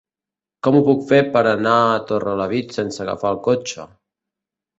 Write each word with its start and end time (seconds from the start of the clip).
Com 0.67 0.77
ho 0.77 0.79
puc 0.87 1.03
fer 1.11 1.19
per 1.35 1.43
anar 1.49 1.73
a 1.91 1.99
Torrelavit 2.13 2.75
sense 2.79 3.05
agafar 3.07 3.35
el 3.35 3.39
cotxe? 3.51 3.87